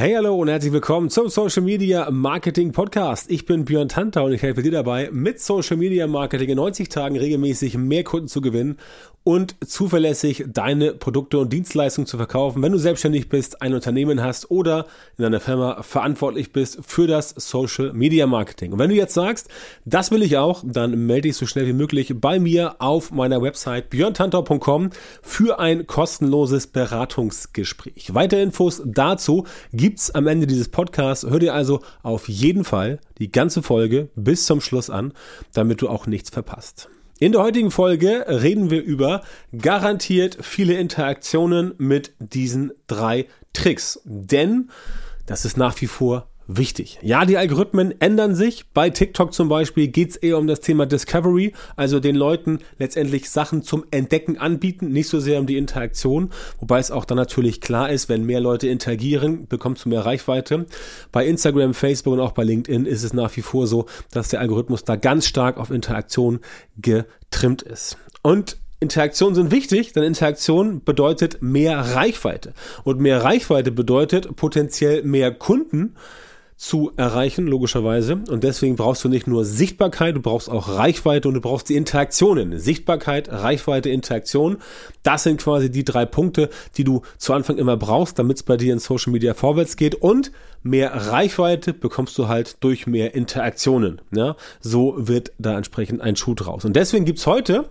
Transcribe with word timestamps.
Hey, 0.00 0.12
hallo 0.14 0.36
und 0.36 0.46
herzlich 0.46 0.72
willkommen 0.72 1.10
zum 1.10 1.28
Social 1.28 1.64
Media 1.64 2.08
Marketing 2.12 2.70
Podcast. 2.70 3.28
Ich 3.32 3.46
bin 3.46 3.64
Björn 3.64 3.88
Tanta 3.88 4.20
und 4.20 4.32
ich 4.32 4.42
helfe 4.42 4.62
dir 4.62 4.70
dabei, 4.70 5.10
mit 5.10 5.40
Social 5.40 5.76
Media 5.76 6.06
Marketing 6.06 6.50
in 6.50 6.56
90 6.56 6.88
Tagen 6.88 7.18
regelmäßig 7.18 7.76
mehr 7.76 8.04
Kunden 8.04 8.28
zu 8.28 8.40
gewinnen 8.40 8.78
und 9.28 9.56
zuverlässig 9.66 10.44
deine 10.48 10.94
Produkte 10.94 11.38
und 11.38 11.52
Dienstleistungen 11.52 12.06
zu 12.06 12.16
verkaufen, 12.16 12.62
wenn 12.62 12.72
du 12.72 12.78
selbstständig 12.78 13.28
bist, 13.28 13.60
ein 13.60 13.74
Unternehmen 13.74 14.22
hast 14.22 14.50
oder 14.50 14.86
in 15.18 15.24
deiner 15.24 15.38
Firma 15.38 15.82
verantwortlich 15.82 16.52
bist 16.52 16.78
für 16.86 17.06
das 17.06 17.34
Social 17.36 17.92
Media 17.92 18.26
Marketing. 18.26 18.72
Und 18.72 18.78
wenn 18.78 18.88
du 18.88 18.96
jetzt 18.96 19.12
sagst, 19.12 19.48
das 19.84 20.10
will 20.10 20.22
ich 20.22 20.38
auch, 20.38 20.64
dann 20.66 21.06
melde 21.06 21.28
dich 21.28 21.36
so 21.36 21.44
schnell 21.44 21.66
wie 21.66 21.74
möglich 21.74 22.14
bei 22.18 22.38
mir 22.38 22.76
auf 22.78 23.10
meiner 23.10 23.42
Website 23.42 23.90
björntantau.com 23.90 24.90
für 25.20 25.58
ein 25.58 25.86
kostenloses 25.86 26.68
Beratungsgespräch. 26.68 28.14
Weitere 28.14 28.40
Infos 28.40 28.80
dazu 28.86 29.44
gibt's 29.88 30.10
am 30.10 30.26
Ende 30.26 30.46
dieses 30.46 30.68
Podcasts. 30.68 31.24
Hör 31.24 31.38
dir 31.38 31.54
also 31.54 31.80
auf 32.02 32.28
jeden 32.28 32.64
Fall 32.64 33.00
die 33.16 33.32
ganze 33.32 33.62
Folge 33.62 34.10
bis 34.16 34.44
zum 34.44 34.60
Schluss 34.60 34.90
an, 34.90 35.14
damit 35.54 35.80
du 35.80 35.88
auch 35.88 36.06
nichts 36.06 36.28
verpasst. 36.28 36.90
In 37.18 37.32
der 37.32 37.40
heutigen 37.40 37.70
Folge 37.70 38.26
reden 38.28 38.68
wir 38.70 38.82
über 38.82 39.22
garantiert 39.56 40.36
viele 40.42 40.74
Interaktionen 40.74 41.72
mit 41.78 42.12
diesen 42.18 42.72
drei 42.86 43.28
Tricks. 43.54 43.98
Denn 44.04 44.68
das 45.24 45.46
ist 45.46 45.56
nach 45.56 45.80
wie 45.80 45.86
vor 45.86 46.28
wichtig. 46.48 46.98
Ja, 47.02 47.26
die 47.26 47.36
Algorithmen 47.36 48.00
ändern 48.00 48.34
sich. 48.34 48.64
Bei 48.72 48.90
TikTok 48.90 49.32
zum 49.32 49.48
Beispiel 49.48 49.88
geht 49.88 50.10
es 50.10 50.16
eher 50.16 50.38
um 50.38 50.46
das 50.46 50.60
Thema 50.60 50.86
Discovery, 50.86 51.52
also 51.76 52.00
den 52.00 52.16
Leuten 52.16 52.60
letztendlich 52.78 53.30
Sachen 53.30 53.62
zum 53.62 53.84
Entdecken 53.90 54.38
anbieten, 54.38 54.88
nicht 54.88 55.08
so 55.08 55.20
sehr 55.20 55.38
um 55.38 55.46
die 55.46 55.58
Interaktion, 55.58 56.30
wobei 56.58 56.78
es 56.78 56.90
auch 56.90 57.04
dann 57.04 57.18
natürlich 57.18 57.60
klar 57.60 57.90
ist, 57.90 58.08
wenn 58.08 58.24
mehr 58.24 58.40
Leute 58.40 58.66
interagieren, 58.68 59.46
bekommst 59.46 59.84
du 59.84 59.90
mehr 59.90 60.06
Reichweite. 60.06 60.66
Bei 61.12 61.26
Instagram, 61.26 61.74
Facebook 61.74 62.14
und 62.14 62.20
auch 62.20 62.32
bei 62.32 62.44
LinkedIn 62.44 62.86
ist 62.86 63.04
es 63.04 63.12
nach 63.12 63.36
wie 63.36 63.42
vor 63.42 63.66
so, 63.66 63.86
dass 64.10 64.28
der 64.28 64.40
Algorithmus 64.40 64.84
da 64.84 64.96
ganz 64.96 65.26
stark 65.26 65.58
auf 65.58 65.70
Interaktion 65.70 66.40
getrimmt 66.78 67.62
ist. 67.62 67.98
Und 68.22 68.56
Interaktionen 68.80 69.34
sind 69.34 69.50
wichtig, 69.50 69.92
denn 69.92 70.04
Interaktion 70.04 70.82
bedeutet 70.84 71.42
mehr 71.42 71.78
Reichweite. 71.78 72.54
Und 72.84 73.00
mehr 73.00 73.22
Reichweite 73.22 73.72
bedeutet 73.72 74.36
potenziell 74.36 75.02
mehr 75.02 75.32
Kunden, 75.32 75.96
zu 76.58 76.90
erreichen, 76.96 77.46
logischerweise. 77.46 78.16
Und 78.28 78.42
deswegen 78.42 78.74
brauchst 78.74 79.04
du 79.04 79.08
nicht 79.08 79.28
nur 79.28 79.44
Sichtbarkeit, 79.44 80.16
du 80.16 80.20
brauchst 80.20 80.50
auch 80.50 80.68
Reichweite 80.68 81.28
und 81.28 81.34
du 81.34 81.40
brauchst 81.40 81.68
die 81.68 81.76
Interaktionen. 81.76 82.58
Sichtbarkeit, 82.58 83.30
Reichweite, 83.30 83.90
Interaktion. 83.90 84.58
Das 85.04 85.22
sind 85.22 85.40
quasi 85.40 85.70
die 85.70 85.84
drei 85.84 86.04
Punkte, 86.04 86.50
die 86.76 86.82
du 86.82 87.02
zu 87.16 87.32
Anfang 87.32 87.58
immer 87.58 87.76
brauchst, 87.76 88.18
damit 88.18 88.38
es 88.38 88.42
bei 88.42 88.56
dir 88.56 88.72
in 88.72 88.80
Social 88.80 89.12
Media 89.12 89.34
vorwärts 89.34 89.76
geht. 89.76 89.94
Und 89.94 90.32
mehr 90.64 90.92
Reichweite 90.92 91.72
bekommst 91.72 92.18
du 92.18 92.26
halt 92.26 92.56
durch 92.58 92.88
mehr 92.88 93.14
Interaktionen. 93.14 94.00
Ja, 94.10 94.34
so 94.60 94.94
wird 94.98 95.30
da 95.38 95.56
entsprechend 95.56 96.00
ein 96.00 96.16
Schuh 96.16 96.34
draus. 96.34 96.64
Und 96.64 96.74
deswegen 96.74 97.04
gibt's 97.04 97.28
heute 97.28 97.66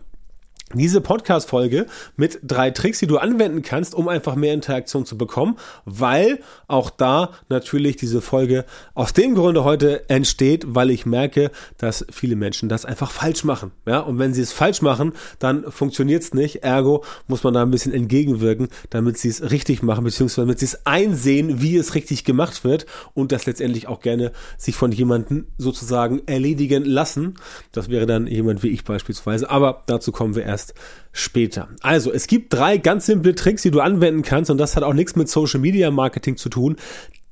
diese 0.73 0.99
Podcast-Folge 0.99 1.85
mit 2.17 2.39
drei 2.43 2.71
Tricks, 2.71 2.99
die 2.99 3.07
du 3.07 3.17
anwenden 3.17 3.61
kannst, 3.61 3.95
um 3.95 4.09
einfach 4.09 4.35
mehr 4.35 4.53
Interaktion 4.53 5.05
zu 5.05 5.17
bekommen, 5.17 5.57
weil 5.85 6.39
auch 6.67 6.89
da 6.89 7.31
natürlich 7.47 7.95
diese 7.95 8.19
Folge 8.19 8.65
aus 8.93 9.13
dem 9.13 9.33
Grunde 9.33 9.63
heute 9.63 10.09
entsteht, 10.09 10.65
weil 10.67 10.89
ich 10.89 11.05
merke, 11.05 11.51
dass 11.77 12.05
viele 12.11 12.35
Menschen 12.35 12.67
das 12.67 12.83
einfach 12.83 13.11
falsch 13.11 13.45
machen. 13.45 13.71
Ja, 13.85 13.99
und 13.99 14.19
wenn 14.19 14.33
sie 14.33 14.41
es 14.41 14.51
falsch 14.51 14.81
machen, 14.81 15.13
dann 15.39 15.71
funktioniert 15.71 16.23
es 16.23 16.33
nicht. 16.33 16.63
Ergo 16.63 17.05
muss 17.27 17.43
man 17.43 17.53
da 17.53 17.61
ein 17.61 17.71
bisschen 17.71 17.93
entgegenwirken, 17.93 18.67
damit 18.89 19.17
sie 19.17 19.29
es 19.29 19.49
richtig 19.49 19.83
machen, 19.83 20.03
beziehungsweise 20.03 20.41
damit 20.41 20.59
sie 20.59 20.65
es 20.65 20.85
einsehen, 20.85 21.61
wie 21.61 21.77
es 21.77 21.95
richtig 21.95 22.25
gemacht 22.25 22.65
wird 22.65 22.85
und 23.13 23.31
das 23.31 23.45
letztendlich 23.45 23.87
auch 23.87 24.01
gerne 24.01 24.33
sich 24.57 24.75
von 24.75 24.91
jemandem 24.91 25.47
sozusagen 25.57 26.23
erledigen 26.25 26.83
lassen. 26.83 27.35
Das 27.71 27.89
wäre 27.89 28.05
dann 28.05 28.27
jemand 28.27 28.63
wie 28.63 28.69
ich 28.69 28.83
beispielsweise. 28.83 29.49
Aber 29.49 29.83
dazu 29.85 30.11
kommen 30.11 30.35
wir 30.35 30.43
erst 30.43 30.56
erst 30.57 30.73
später. 31.11 31.69
Also, 31.81 32.11
es 32.11 32.25
gibt 32.27 32.53
drei 32.53 32.77
ganz 32.77 33.05
simple 33.05 33.35
Tricks, 33.35 33.61
die 33.61 33.71
du 33.71 33.79
anwenden 33.79 34.23
kannst 34.23 34.49
und 34.49 34.57
das 34.57 34.75
hat 34.75 34.83
auch 34.83 34.93
nichts 34.93 35.15
mit 35.15 35.29
Social 35.29 35.59
Media 35.59 35.91
Marketing 35.91 36.35
zu 36.35 36.49
tun. 36.49 36.77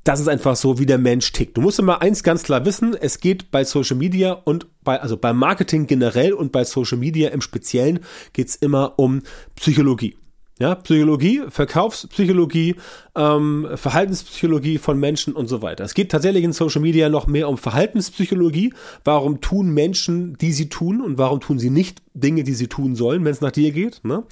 Das 0.03 0.19
ist 0.19 0.27
einfach 0.27 0.55
so, 0.55 0.77
wie 0.77 0.85
der 0.85 0.99
Mensch 0.99 1.31
tickt. 1.31 1.57
Du 1.57 1.61
musst 1.61 1.79
immer 1.79 2.03
eins 2.03 2.21
ganz 2.21 2.43
klar 2.43 2.63
wissen, 2.63 2.95
es 2.99 3.19
geht 3.19 3.49
bei 3.49 3.63
Social 3.63 3.97
Media 3.97 4.33
und 4.33 4.67
bei, 4.83 5.01
also 5.01 5.17
bei 5.17 5.33
Marketing 5.33 5.87
generell 5.87 6.33
und 6.33 6.51
bei 6.51 6.63
Social 6.63 6.99
Media 6.99 7.29
im 7.29 7.41
Speziellen 7.41 8.01
geht 8.33 8.49
es 8.49 8.55
immer 8.55 8.99
um 8.99 9.23
Psychologie. 9.55 10.15
Ja, 10.57 10.75
Psychologie, 10.75 11.41
Verkaufspsychologie, 11.49 12.75
ähm, 13.13 13.67
Verhaltenspsychologie 13.75 14.77
von 14.77 14.97
Menschen 14.97 15.33
und 15.33 15.47
so 15.49 15.61
weiter. 15.61 15.83
Es 15.83 15.93
geht 15.93 16.11
tatsächlich 16.11 16.45
in 16.45 16.53
Social 16.53 16.81
Media 16.81 17.09
noch 17.09 17.27
mehr 17.27 17.49
um 17.49 17.57
Verhaltenspsychologie. 17.57 18.73
Warum 19.03 19.41
tun 19.41 19.73
Menschen, 19.73 20.37
die 20.37 20.53
sie 20.53 20.69
tun 20.69 21.01
und 21.01 21.17
warum 21.17 21.41
tun 21.41 21.59
sie 21.59 21.69
nicht 21.69 22.01
Dinge, 22.13 22.43
die 22.43 22.53
sie 22.53 22.67
tun 22.67 22.95
sollen, 22.95 23.25
wenn 23.25 23.33
es 23.33 23.41
nach 23.41 23.51
dir 23.51 23.73
geht? 23.73 23.99
Ne? 24.05 24.23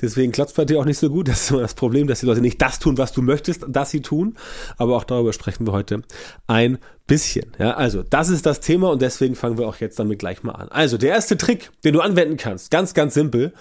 Deswegen 0.00 0.32
klappt 0.32 0.54
bei 0.54 0.64
dir 0.64 0.80
auch 0.80 0.86
nicht 0.86 0.96
so 0.96 1.10
gut. 1.10 1.28
Das 1.28 1.42
ist 1.42 1.50
immer 1.50 1.60
das 1.60 1.74
Problem, 1.74 2.06
dass 2.06 2.20
die 2.20 2.26
Leute 2.26 2.40
nicht 2.40 2.62
das 2.62 2.78
tun, 2.78 2.96
was 2.96 3.12
du 3.12 3.20
möchtest, 3.20 3.66
dass 3.68 3.90
sie 3.90 4.00
tun. 4.00 4.38
Aber 4.78 4.96
auch 4.96 5.04
darüber 5.04 5.34
sprechen 5.34 5.66
wir 5.66 5.72
heute 5.72 6.04
ein 6.46 6.78
bisschen. 7.06 7.52
Ja, 7.58 7.74
also 7.74 8.02
das 8.02 8.28
ist 8.28 8.46
das 8.46 8.60
Thema 8.60 8.90
und 8.90 9.02
deswegen 9.02 9.34
fangen 9.34 9.58
wir 9.58 9.68
auch 9.68 9.76
jetzt 9.76 9.98
damit 9.98 10.18
gleich 10.18 10.42
mal 10.42 10.52
an. 10.52 10.68
Also 10.68 10.98
der 10.98 11.10
erste 11.10 11.36
Trick, 11.36 11.70
den 11.84 11.92
du 11.92 12.00
anwenden 12.00 12.36
kannst, 12.36 12.70
ganz, 12.70 12.94
ganz 12.94 13.14
simpel, 13.14 13.52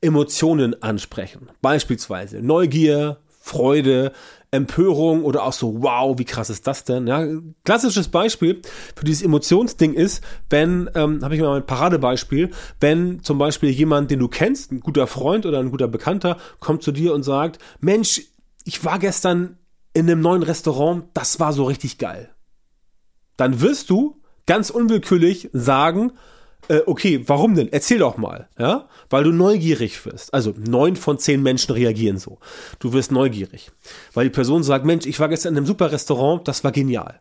Emotionen 0.00 0.82
ansprechen. 0.82 1.48
Beispielsweise 1.60 2.40
Neugier, 2.40 3.18
Freude, 3.40 4.12
Empörung 4.50 5.24
oder 5.24 5.42
auch 5.42 5.52
so, 5.52 5.82
wow, 5.82 6.18
wie 6.18 6.24
krass 6.24 6.48
ist 6.48 6.66
das 6.66 6.84
denn? 6.84 7.06
Ja, 7.06 7.26
klassisches 7.64 8.08
Beispiel 8.08 8.62
für 8.94 9.04
dieses 9.04 9.22
Emotionsding 9.22 9.94
ist, 9.94 10.24
wenn, 10.48 10.88
ähm, 10.94 11.22
habe 11.22 11.34
ich 11.34 11.40
mal 11.40 11.56
ein 11.56 11.66
Paradebeispiel, 11.66 12.50
wenn 12.80 13.22
zum 13.22 13.36
Beispiel 13.36 13.70
jemand, 13.70 14.10
den 14.10 14.20
du 14.20 14.28
kennst, 14.28 14.72
ein 14.72 14.80
guter 14.80 15.06
Freund 15.06 15.44
oder 15.44 15.58
ein 15.58 15.70
guter 15.70 15.88
Bekannter, 15.88 16.38
kommt 16.60 16.82
zu 16.82 16.92
dir 16.92 17.12
und 17.12 17.24
sagt, 17.24 17.58
Mensch, 17.80 18.22
ich 18.64 18.84
war 18.84 18.98
gestern 18.98 19.58
in 19.92 20.08
einem 20.08 20.20
neuen 20.20 20.42
Restaurant, 20.42 21.04
das 21.14 21.40
war 21.40 21.52
so 21.52 21.64
richtig 21.64 21.98
geil. 21.98 22.33
Dann 23.36 23.60
wirst 23.60 23.90
du 23.90 24.20
ganz 24.46 24.70
unwillkürlich 24.70 25.50
sagen, 25.52 26.12
äh, 26.68 26.80
okay, 26.86 27.22
warum 27.26 27.54
denn? 27.54 27.68
Erzähl 27.72 27.98
doch 27.98 28.16
mal, 28.16 28.48
ja? 28.58 28.88
Weil 29.10 29.24
du 29.24 29.32
neugierig 29.32 30.04
wirst. 30.06 30.32
Also 30.32 30.54
neun 30.56 30.96
von 30.96 31.18
zehn 31.18 31.42
Menschen 31.42 31.72
reagieren 31.72 32.18
so. 32.18 32.38
Du 32.78 32.92
wirst 32.92 33.12
neugierig. 33.12 33.70
Weil 34.14 34.24
die 34.24 34.30
Person 34.30 34.62
sagt, 34.62 34.84
Mensch, 34.84 35.06
ich 35.06 35.20
war 35.20 35.28
gestern 35.28 35.54
in 35.54 35.58
einem 35.58 35.66
super 35.66 35.92
Restaurant, 35.92 36.46
das 36.48 36.64
war 36.64 36.72
genial. 36.72 37.20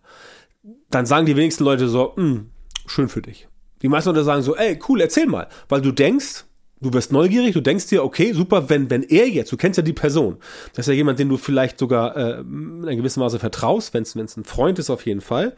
Dann 0.89 1.05
sagen 1.05 1.25
die 1.25 1.35
wenigsten 1.35 1.63
Leute 1.65 1.89
so, 1.89 2.15
hm, 2.15 2.51
schön 2.85 3.09
für 3.09 3.21
dich. 3.21 3.47
Die 3.81 3.89
meisten 3.89 4.09
Leute 4.09 4.23
sagen 4.23 4.43
so, 4.43 4.55
ey, 4.55 4.79
cool, 4.87 5.01
erzähl 5.01 5.27
mal. 5.27 5.49
Weil 5.67 5.81
du 5.81 5.91
denkst, 5.91 6.45
du 6.83 6.93
wirst 6.93 7.11
neugierig, 7.11 7.53
du 7.53 7.61
denkst 7.61 7.87
dir, 7.87 8.03
okay, 8.03 8.33
super, 8.33 8.69
wenn, 8.69 8.89
wenn 8.89 9.03
er 9.03 9.27
jetzt, 9.27 9.51
du 9.51 9.57
kennst 9.57 9.77
ja 9.77 9.83
die 9.83 9.93
Person, 9.93 10.37
das 10.73 10.85
ist 10.85 10.91
ja 10.91 10.93
jemand, 10.93 11.19
den 11.19 11.29
du 11.29 11.37
vielleicht 11.37 11.79
sogar 11.79 12.15
äh, 12.15 12.39
in 12.41 12.85
einem 12.85 12.97
gewissen 12.97 13.21
Maße 13.21 13.39
vertraust, 13.39 13.93
wenn 13.93 14.03
es 14.03 14.15
ein 14.15 14.43
Freund 14.43 14.77
ist 14.79 14.89
auf 14.89 15.05
jeden 15.05 15.21
Fall, 15.21 15.55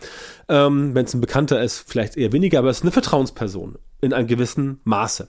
ähm, 0.48 0.96
wenn 0.96 1.06
es 1.06 1.14
ein 1.14 1.22
Bekannter 1.22 1.62
ist, 1.62 1.84
vielleicht 1.88 2.16
eher 2.16 2.32
weniger, 2.32 2.60
aber 2.60 2.70
es 2.70 2.78
ist 2.78 2.84
eine 2.84 2.92
Vertrauensperson 2.92 3.76
in 4.02 4.14
einem 4.14 4.28
gewissen 4.28 4.80
Maße. 4.84 5.28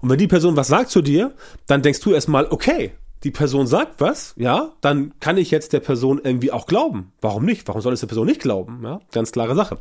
Und 0.00 0.10
wenn 0.10 0.18
die 0.18 0.28
Person 0.28 0.56
was 0.56 0.68
sagt 0.68 0.90
zu 0.90 1.02
dir, 1.02 1.32
dann 1.66 1.82
denkst 1.82 2.00
du 2.00 2.12
erstmal, 2.12 2.46
okay, 2.50 2.92
die 3.24 3.30
Person 3.30 3.66
sagt 3.66 4.00
was, 4.00 4.34
ja, 4.36 4.72
dann 4.80 5.12
kann 5.20 5.36
ich 5.36 5.50
jetzt 5.50 5.72
der 5.72 5.80
Person 5.80 6.20
irgendwie 6.22 6.52
auch 6.52 6.66
glauben. 6.66 7.12
Warum 7.20 7.44
nicht? 7.44 7.68
Warum 7.68 7.82
soll 7.82 7.92
es 7.92 8.00
der 8.00 8.06
Person 8.06 8.26
nicht 8.26 8.40
glauben? 8.40 8.80
Ja, 8.82 9.00
ganz 9.12 9.32
klare 9.32 9.54
Sache. 9.54 9.78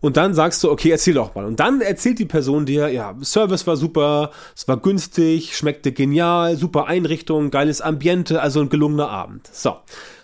Und 0.00 0.16
dann 0.16 0.34
sagst 0.34 0.62
du, 0.62 0.70
okay, 0.70 0.90
erzähl 0.90 1.14
doch 1.14 1.34
mal. 1.34 1.44
Und 1.44 1.60
dann 1.60 1.80
erzählt 1.80 2.18
die 2.18 2.24
Person 2.24 2.66
dir, 2.66 2.88
ja, 2.88 3.14
Service 3.22 3.66
war 3.66 3.76
super, 3.76 4.30
es 4.54 4.66
war 4.68 4.76
günstig, 4.76 5.56
schmeckte 5.56 5.92
genial, 5.92 6.56
super 6.56 6.86
Einrichtung, 6.86 7.50
geiles 7.50 7.80
Ambiente, 7.80 8.40
also 8.40 8.60
ein 8.60 8.68
gelungener 8.68 9.08
Abend. 9.08 9.48
So. 9.52 9.76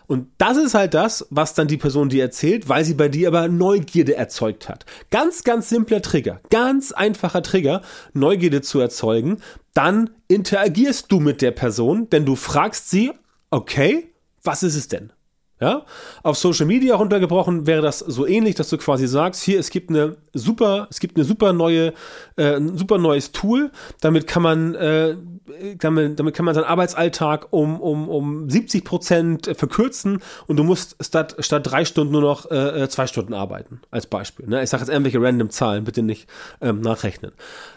Und 0.06 0.28
das 0.36 0.58
ist 0.58 0.74
halt 0.74 0.94
das, 0.94 1.26
was 1.30 1.54
dann 1.54 1.68
die 1.68 1.78
Person 1.78 2.10
dir 2.10 2.22
erzählt, 2.22 2.68
weil 2.68 2.84
sie 2.84 2.94
bei 2.94 3.08
dir 3.08 3.28
aber 3.28 3.48
Neugierde 3.48 4.14
erzeugt 4.14 4.68
hat. 4.68 4.84
Ganz, 5.10 5.42
ganz 5.42 5.68
simpler 5.70 6.02
Trigger, 6.02 6.40
ganz 6.50 6.92
einfacher 6.92 7.42
Trigger, 7.42 7.80
Neugierde 8.12 8.60
zu 8.60 8.78
erzeugen. 8.78 9.38
Dann 9.72 10.10
interagierst 10.28 11.10
du 11.10 11.20
mit 11.20 11.40
der 11.40 11.52
Person, 11.52 12.10
denn 12.10 12.26
du 12.26 12.36
fragst 12.36 12.90
sie, 12.90 13.12
okay, 13.50 14.12
was 14.42 14.62
ist 14.62 14.76
es 14.76 14.88
denn? 14.88 15.12
Ja? 15.62 15.84
Auf 16.24 16.36
Social 16.36 16.66
Media 16.66 16.96
runtergebrochen 16.96 17.68
wäre 17.68 17.82
das 17.82 18.00
so 18.00 18.26
ähnlich, 18.26 18.56
dass 18.56 18.68
du 18.68 18.78
quasi 18.78 19.06
sagst, 19.06 19.44
hier, 19.44 19.60
es 19.60 19.70
gibt 19.70 19.90
eine 19.90 20.16
super, 20.34 20.88
es 20.90 20.98
gibt 20.98 21.16
eine 21.16 21.24
super 21.24 21.52
neue, 21.52 21.92
äh, 22.36 22.56
ein 22.56 22.76
super 22.76 22.98
neues 22.98 23.30
Tool, 23.30 23.70
damit 24.00 24.26
kann 24.26 24.42
man, 24.42 24.74
äh, 24.74 25.14
damit, 25.78 26.18
damit 26.18 26.34
kann 26.34 26.44
man 26.46 26.56
seinen 26.56 26.64
Arbeitsalltag 26.64 27.52
um, 27.52 27.80
um, 27.80 28.08
um 28.08 28.50
70 28.50 28.84
Prozent 28.84 29.50
verkürzen 29.56 30.20
und 30.48 30.56
du 30.56 30.64
musst 30.64 30.96
statt, 31.00 31.36
statt 31.38 31.64
drei 31.64 31.84
Stunden 31.84 32.12
nur 32.12 32.22
noch 32.22 32.50
äh, 32.50 32.82
äh 32.82 32.88
zwei 32.88 33.06
Stunden 33.06 33.32
arbeiten, 33.32 33.80
als 33.92 34.06
Beispiel. 34.06 34.48
Ne? 34.48 34.64
Ich 34.64 34.70
sage 34.70 34.82
jetzt 34.82 34.90
irgendwelche 34.90 35.22
random 35.22 35.50
Zahlen, 35.50 35.84
bitte 35.84 36.02
nicht 36.02 36.28
ähm, 36.60 36.80
nachrechnen. 36.80 37.30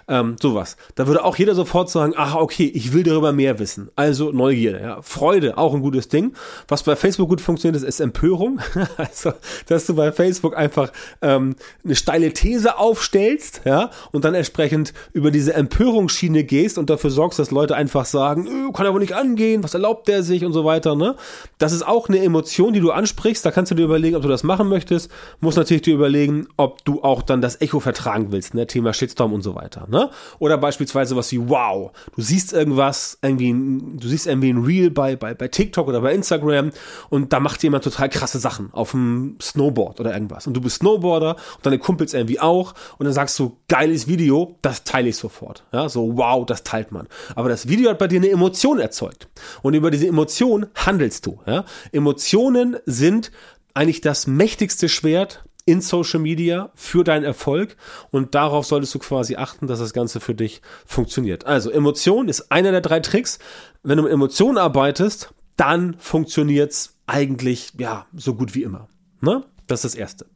Ähm, 0.08 0.38
sowas. 0.42 0.78
Da 0.96 1.06
würde 1.06 1.24
auch 1.24 1.36
jeder 1.36 1.54
sofort 1.54 1.92
sagen, 1.92 2.14
ach, 2.16 2.36
okay, 2.36 2.66
ich 2.66 2.94
will 2.94 3.04
darüber 3.04 3.32
mehr 3.32 3.60
wissen. 3.60 3.90
Also 3.96 4.32
Neugierde, 4.32 4.80
ja. 4.80 5.02
Freude, 5.02 5.58
auch 5.58 5.74
ein 5.76 5.82
gutes 5.82 6.08
Ding. 6.08 6.34
Was 6.68 6.84
bei 6.84 6.96
Facebook 6.96 7.30
gut 7.30 7.42
funktioniert, 7.42 7.75
das 7.75 7.83
ist 7.83 8.00
Empörung. 8.00 8.60
also, 8.98 9.33
dass 9.68 9.86
du 9.86 9.95
bei 9.95 10.12
Facebook 10.12 10.56
einfach 10.56 10.92
ähm, 11.22 11.56
eine 11.83 11.95
steile 11.95 12.33
These 12.33 12.77
aufstellst, 12.77 13.62
ja, 13.66 13.92
und 14.12 14.25
dann 14.25 14.33
entsprechend 14.33 14.94
über 15.13 15.31
diese 15.31 15.54
Empörungsschiene 15.54 16.44
gehst 16.44 16.77
und 16.77 16.89
dafür 16.89 17.10
sorgst, 17.10 17.39
dass 17.39 17.51
Leute 17.51 17.75
einfach 17.75 18.06
sagen, 18.06 18.48
äh, 18.48 18.74
kann 18.74 18.86
aber 18.88 19.00
nicht 19.00 19.13
angehen, 19.13 19.63
was 19.63 19.74
erlaubt 19.74 20.07
der 20.07 20.24
sich 20.24 20.44
und 20.44 20.54
so 20.54 20.66
weiter, 20.66 20.95
ne? 20.95 21.16
Das 21.57 21.72
ist 21.72 21.86
auch 21.86 22.10
eine 22.10 22.19
Emotion, 22.19 22.74
die 22.74 22.80
du 22.80 22.92
ansprichst. 22.92 23.45
Da 23.45 23.51
kannst 23.51 23.72
du 23.72 23.75
dir 23.75 23.86
überlegen, 23.86 24.16
ob 24.16 24.22
du 24.22 24.27
das 24.27 24.44
machen 24.44 24.68
möchtest. 24.68 25.10
Muss 25.39 25.56
natürlich 25.56 25.83
dir 25.83 25.94
überlegen, 25.94 26.48
ob 26.57 26.83
du 26.86 27.04
auch 27.04 27.22
dann 27.22 27.42
das 27.42 27.62
Echo 27.62 27.80
vertragen 27.80 28.31
willst, 28.31 28.54
ne? 28.54 28.68
Thema 28.68 28.94
Shitstorm 28.94 29.33
und 29.33 29.42
so 29.42 29.56
weiter, 29.56 29.88
ne? 29.89 30.10
Oder 30.39 30.57
beispielsweise 30.57 31.16
was 31.16 31.31
wie, 31.31 31.50
wow, 31.50 31.92
du 32.16 32.22
siehst 32.22 32.54
irgendwas, 32.54 33.18
irgendwie, 33.22 33.54
du 33.54 34.07
siehst 34.07 34.27
irgendwie 34.27 34.50
ein 34.50 34.63
Reel 34.63 34.92
bei, 34.92 35.16
bei, 35.16 35.33
bei 35.33 35.48
TikTok 35.48 35.88
oder 35.88 36.01
bei 36.01 36.13
Instagram 36.13 36.72
und 37.10 37.33
da 37.33 37.39
macht 37.39 37.55
jemand 37.63 37.84
total 37.84 38.10
krasse 38.10 38.40
Sachen 38.40 38.69
auf 38.74 38.92
dem 38.92 39.38
Snowboard 39.42 40.00
oder 40.00 40.13
irgendwas. 40.13 40.48
Und 40.48 40.54
du 40.54 40.62
bist 40.62 40.78
Snowboarder 40.78 41.36
und 41.56 41.66
deine 41.66 41.80
Kumpels 41.80 42.13
irgendwie 42.13 42.40
auch 42.40 42.74
und 42.98 43.06
dann 43.06 43.13
sagst 43.13 43.38
du, 43.40 43.57
geiles 43.68 44.07
Video, 44.07 44.57
das 44.62 44.84
teile 44.84 45.10
ich 45.10 45.18
sofort. 45.18 45.63
Ja, 45.72 45.90
so 45.90 46.18
wow, 46.18 46.46
das 46.46 46.63
teilt 46.63 46.92
man. 46.92 47.07
Aber 47.36 47.50
das 47.50 47.68
Video 47.68 47.90
hat 47.90 48.00
bei 48.00 48.07
dir 48.07 48.19
eine 48.19 48.30
Emotion 48.30 48.80
erzeugt. 48.80 49.28
Und 49.62 49.74
über 49.74 49.92
diese 49.92 50.07
Emotion 50.07 50.68
handelst 50.75 51.25
du. 51.25 51.40
Ja? 51.46 51.66
Emotionen 51.92 52.78
sind 52.86 53.31
eigentlich 53.74 54.01
das 54.01 54.28
mächtigste 54.28 54.90
Schwert 54.90 55.44
in 55.66 55.81
Social 55.81 56.19
Media 56.19 56.72
für 56.75 57.04
deinen 57.04 57.24
Erfolg 57.24 57.75
und 58.12 58.36
darauf 58.36 58.66
solltest 58.66 58.94
du 58.94 59.00
quasi 59.00 59.36
achten, 59.36 59.66
dass 59.66 59.80
das 59.80 59.94
Ganze 59.94 60.19
für 60.19 60.36
dich 60.36 60.62
funktioniert. 60.86 61.46
Also 61.46 61.72
Emotion 61.72 62.30
ist 62.30 62.51
einer 62.51 62.72
der 62.72 62.81
drei 62.81 63.00
Tricks. 63.00 63.40
Wenn 63.81 63.98
du 63.98 64.04
mit 64.04 64.12
Emotionen 64.12 64.60
arbeitest, 64.60 65.34
dann 65.57 65.96
funktioniert's 66.00 66.96
eigentlich 67.07 67.74
ja 67.78 68.06
so 68.16 68.36
gut 68.36 68.56
wie 68.56 68.63
immer. 68.63 68.88
Ne? 69.22 69.44
Das 69.68 69.84
ist 69.84 69.94
das 69.94 70.00
erste. 70.00 70.28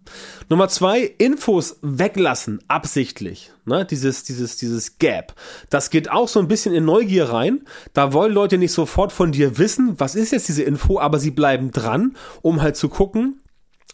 Nummer 0.50 0.69
zwei, 0.69 1.01
Infos 1.01 1.77
weglassen, 1.83 2.62
absichtlich. 2.68 3.51
Ne? 3.66 3.86
Dieses, 3.86 4.24
dieses, 4.24 4.57
dieses 4.57 4.98
Gap. 4.98 5.36
Das 5.69 5.92
geht 5.92 6.10
auch 6.10 6.27
so 6.27 6.39
ein 6.39 6.48
bisschen 6.48 6.74
in 6.74 6.86
Neugier 6.86 7.30
rein. 7.30 7.62
Da 7.94 8.12
wollen 8.13 8.33
Leute 8.33 8.57
nicht 8.57 8.71
sofort 8.71 9.12
von 9.12 9.31
dir 9.31 9.60
wissen, 9.60 10.00
was 10.00 10.16
ist 10.16 10.31
jetzt 10.31 10.48
diese 10.48 10.63
Info, 10.63 11.00
aber 11.00 11.19
sie 11.19 11.31
bleiben 11.31 11.72
dran, 11.72 12.15
um 12.42 12.62
halt 12.62 12.75
zu 12.75 12.89
gucken, 12.89 13.39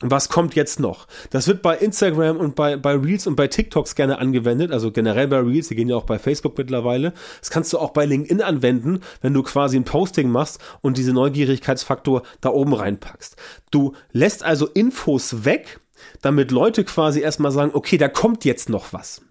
was 0.01 0.27
kommt 0.27 0.55
jetzt 0.55 0.79
noch? 0.79 1.07
Das 1.29 1.47
wird 1.47 1.61
bei 1.61 1.77
Instagram 1.77 2.37
und 2.37 2.55
bei, 2.55 2.75
bei 2.75 2.95
Reels 2.95 3.27
und 3.27 3.37
bei 3.37 3.47
TikToks 3.47 3.95
gerne 3.95 4.19
angewendet, 4.19 4.71
also 4.71 4.91
generell 4.91 5.27
bei 5.27 5.39
Reels, 5.39 5.69
die 5.69 5.75
gehen 5.75 5.87
ja 5.87 5.95
auch 5.95 6.03
bei 6.03 6.19
Facebook 6.19 6.57
mittlerweile. 6.57 7.13
Das 7.39 7.49
kannst 7.49 7.71
du 7.71 7.79
auch 7.79 7.91
bei 7.91 8.05
LinkedIn 8.05 8.41
anwenden, 8.41 8.99
wenn 9.21 9.33
du 9.33 9.41
quasi 9.41 9.77
ein 9.77 9.85
Posting 9.85 10.29
machst 10.29 10.59
und 10.81 10.97
diese 10.97 11.13
Neugierigkeitsfaktor 11.13 12.23
da 12.41 12.49
oben 12.49 12.73
reinpackst. 12.73 13.37
Du 13.71 13.93
lässt 14.11 14.43
also 14.43 14.67
Infos 14.67 15.45
weg, 15.45 15.79
damit 16.21 16.51
Leute 16.51 16.83
quasi 16.83 17.21
erstmal 17.21 17.51
sagen, 17.51 17.71
okay, 17.73 17.97
da 17.97 18.09
kommt 18.09 18.43
jetzt 18.43 18.69
noch 18.69 18.91
was. 18.91 19.21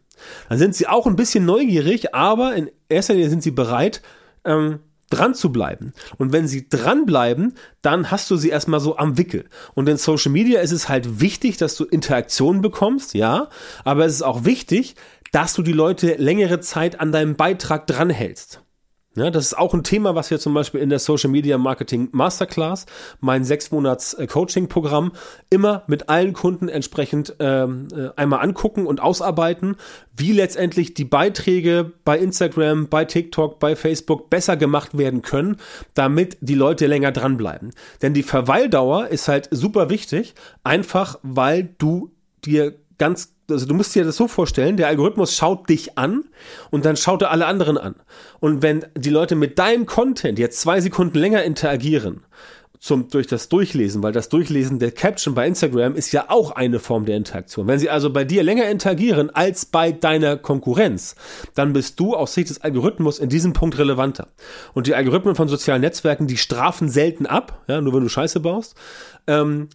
Dann 0.49 0.59
sind 0.59 0.75
sie 0.75 0.87
auch 0.87 1.07
ein 1.07 1.17
bisschen 1.17 1.45
neugierig, 1.45 2.15
aber 2.15 2.55
in 2.55 2.71
erster 2.89 3.13
Linie 3.13 3.29
sind 3.29 3.43
sie 3.43 3.51
bereit, 3.51 4.01
ähm, 4.47 4.81
dran 5.11 5.35
zu 5.35 5.53
bleiben. 5.53 5.93
Und 6.17 6.33
wenn 6.33 6.49
sie 6.49 6.69
dranbleiben, 6.69 7.55
dann 7.83 8.11
hast 8.11 8.31
du 8.31 8.37
sie 8.37 8.49
erstmal 8.49 8.81
so 8.81 8.97
am 8.97 9.19
Wickel. 9.19 9.45
Und 9.75 9.89
in 9.89 9.97
Social 9.97 10.33
Media 10.33 10.61
ist 10.61 10.73
es 10.73 10.89
halt 10.89 11.21
wichtig, 11.21 11.57
dass 11.57 11.77
du 11.77 11.85
Interaktionen 11.85 12.63
bekommst, 12.63 13.15
ja, 13.15 13.49
aber 13.85 14.07
es 14.07 14.15
ist 14.15 14.23
auch 14.23 14.45
wichtig, 14.45 14.97
dass 15.33 15.55
du 15.55 15.63
die 15.63 15.73
Leute 15.73 16.15
längere 16.15 16.61
Zeit 16.61 17.01
an 17.01 17.13
deinem 17.13 17.37
Beitrag 17.37 17.87
dranhältst. 17.87 18.64
Ja, 19.17 19.31
das 19.31 19.47
ist 19.47 19.59
auch 19.59 19.73
ein 19.75 19.85
Thema, 19.85 20.17
was 20.17 20.31
wir 20.33 20.41
zum 20.41 20.55
Beispiel 20.55 20.81
in 20.81 20.91
der 20.91 20.99
Social 20.99 21.31
Media 21.31 21.57
Marketing 21.57 22.09
Masterclass, 22.11 22.87
mein 23.21 23.45
sechs 23.45 23.71
Monats 23.71 24.15
äh, 24.15 24.27
Coaching 24.27 24.69
Programm, 24.69 25.13
immer 25.51 25.85
mit 25.87 26.09
allen 26.09 26.33
Kunden 26.33 26.69
entsprechend 26.69 27.37
ähm, 27.39 27.87
äh, 27.95 28.09
einmal 28.17 28.41
angucken 28.41 28.87
und 28.87 29.01
ausarbeiten, 29.01 29.77
wie 30.17 30.33
letztendlich 30.33 30.95
die 30.95 31.05
Beiträge 31.05 31.93
bei 32.05 32.19
Instagram, 32.19 32.89
bei 32.89 33.05
TikTok, 33.05 33.61
bei 33.61 33.77
Facebook 33.77 34.31
besser 34.31 34.57
gemacht 34.57 34.99
werden 34.99 35.23
können, 35.23 35.59
damit 35.95 36.37
die 36.41 36.57
Leute 36.57 36.89
länger 36.89 37.13
dranbleiben. 37.13 37.71
Denn 38.03 38.15
die 38.15 38.25
Verweildauer 38.25 39.07
ist 39.09 39.29
halt 39.29 39.49
super 39.53 39.91
wichtig, 39.91 40.35
einfach 40.65 41.21
weil 41.23 41.69
du 41.79 42.11
dir 42.45 42.75
ganz 42.99 43.34
also 43.51 43.67
du 43.67 43.75
musst 43.75 43.95
dir 43.95 44.05
das 44.05 44.17
so 44.17 44.29
vorstellen, 44.29 44.77
der 44.77 44.89
Algorithmus 44.89 45.37
schaut 45.37 45.69
dich 45.69 45.99
an 45.99 46.25
und 46.71 46.85
dann 46.85 46.97
schaut 46.97 47.23
er 47.23 47.31
alle 47.31 47.47
anderen 47.47 47.79
an. 47.79 47.95
Und 48.41 48.63
wenn 48.63 48.85
die 48.97 49.11
Leute 49.11 49.35
mit 49.35 49.59
deinem 49.59 49.87
Content 49.87 50.39
jetzt 50.39 50.61
zwei 50.61 50.81
Sekunden 50.81 51.19
länger 51.19 51.43
interagieren, 51.43 52.25
zum, 52.85 53.09
durch 53.09 53.27
das 53.27 53.49
Durchlesen, 53.49 54.03
weil 54.03 54.13
das 54.13 54.29
Durchlesen 54.29 54.79
der 54.79 54.93
Caption 54.93 55.35
bei 55.35 55.47
Instagram 55.47 55.95
ist 55.95 56.13
ja 56.13 56.27
auch 56.29 56.51
eine 56.51 56.79
Form 56.79 57.07
der 57.07 57.17
Interaktion. 57.17 57.67
Wenn 57.67 57.79
sie 57.79 57.89
also 57.89 58.13
bei 58.13 58.25
dir 58.25 58.43
länger 58.43 58.69
interagieren 58.69 59.31
als 59.31 59.65
bei 59.65 59.91
deiner 59.91 60.37
Konkurrenz, 60.37 61.15
dann 61.55 61.73
bist 61.73 61.99
du 61.99 62.15
aus 62.15 62.35
Sicht 62.35 62.51
des 62.51 62.61
Algorithmus 62.61 63.19
in 63.19 63.31
diesem 63.31 63.55
Punkt 63.55 63.79
relevanter. 63.79 64.29
Und 64.75 64.87
die 64.87 64.95
Algorithmen 64.95 65.35
von 65.35 65.49
sozialen 65.49 65.81
Netzwerken, 65.81 66.27
die 66.27 66.37
strafen 66.37 66.91
selten 66.91 67.25
ab, 67.25 67.65
ja, 67.69 67.81
nur 67.81 67.95
wenn 67.95 68.03
du 68.03 68.11
Scheiße 68.11 68.41
baust. 68.41 68.75
Ähm, 69.27 69.71